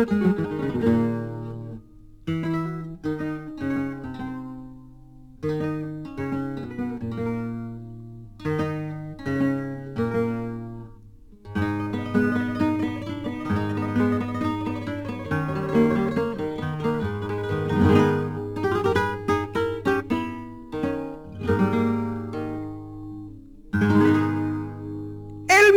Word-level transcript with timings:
El 0.00 0.06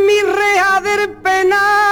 mi 0.05 0.21
reja 0.21 0.79
del 0.81 1.09
penal 1.21 1.82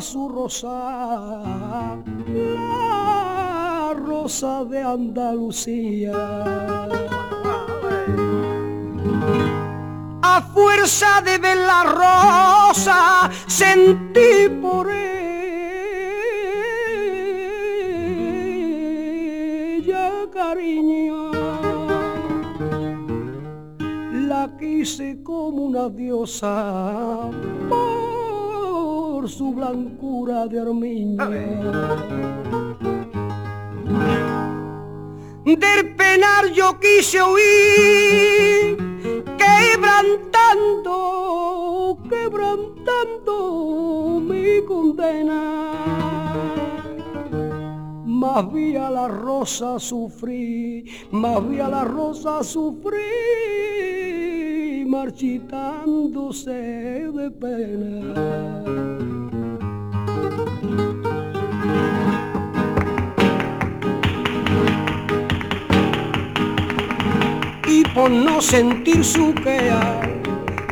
su 0.00 0.28
rosa, 0.28 1.94
la 2.26 3.94
rosa 3.94 4.64
de 4.64 4.82
Andalucía. 4.82 6.12
A 10.22 10.42
fuerza 10.52 11.20
de 11.22 11.38
ver 11.38 11.58
la 11.58 11.82
rosa, 11.84 13.30
sentí 13.46 14.48
por 14.60 14.90
ella 14.90 15.20
cariño. 20.32 21.03
La 24.28 24.50
quise 24.58 25.22
como 25.22 25.64
una 25.64 25.88
diosa 25.88 27.30
su 29.28 29.52
blancura 29.52 30.46
de 30.46 30.60
armiño. 30.60 31.28
Del 35.44 35.94
penar 35.96 36.46
yo 36.52 36.78
quise 36.80 37.22
huir, 37.22 38.76
quebrantando, 39.38 41.98
quebrantando 42.08 44.20
mi 44.20 44.64
condena. 44.66 45.72
Más 48.04 48.52
vi 48.52 48.76
a 48.76 48.90
la 48.90 49.08
rosa 49.08 49.78
sufrir, 49.78 50.84
más 51.10 51.48
vi 51.48 51.60
a 51.60 51.68
la 51.68 51.84
rosa 51.84 52.42
marchitándose 54.84 56.52
de 56.52 57.30
pena. 57.30 58.64
Y 67.66 67.84
por 67.94 68.10
no 68.10 68.40
sentir 68.40 69.04
su 69.04 69.34
queja, 69.34 70.00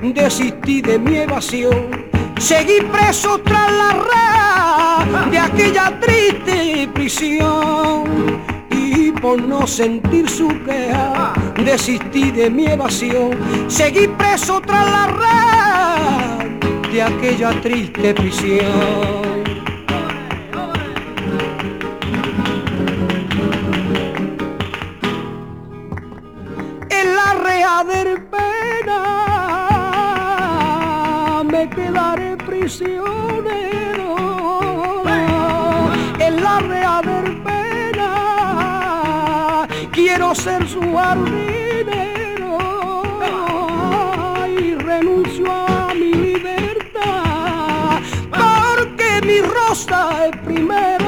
desistí 0.02 0.82
de 0.82 0.98
mi 0.98 1.16
evasión. 1.16 1.90
Seguí 2.38 2.80
preso 2.90 3.38
tras 3.38 3.72
la 3.72 3.92
red 3.92 5.30
de 5.30 5.38
aquella 5.38 5.98
triste 6.00 6.88
prisión. 6.92 8.51
Por 9.22 9.40
no 9.40 9.66
sentir 9.66 10.28
su 10.28 10.48
queja, 10.64 11.32
desistí 11.64 12.32
de 12.32 12.50
mi 12.50 12.66
evasión. 12.66 13.38
Seguí 13.68 14.08
preso 14.08 14.60
tras 14.60 14.84
la 14.84 15.06
red 15.06 16.92
de 16.92 17.02
aquella 17.02 17.52
triste 17.62 18.12
prisión. 18.14 19.32
pena 28.30 28.98
me 31.44 31.68
quedaré 31.70 32.36
prisionero 32.36 33.11
quiero 39.92 40.34
ser 40.34 40.66
su 40.68 40.80
jardinero. 40.80 42.58
Y 44.58 44.74
renuncio 44.74 45.50
a 45.50 45.94
mi 45.94 46.12
libertad 46.12 48.00
porque 48.30 49.20
mi 49.26 49.40
rosa 49.40 50.26
es 50.26 50.36
primero 50.38 51.01